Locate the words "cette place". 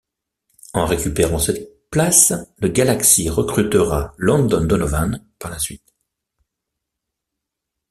1.37-2.33